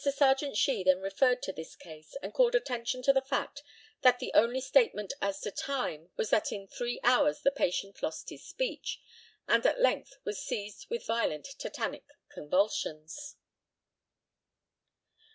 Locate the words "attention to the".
2.55-3.21